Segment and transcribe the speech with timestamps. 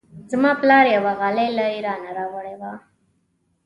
[0.31, 2.73] زما پلار یوه غالۍ له ایران راوړې وه.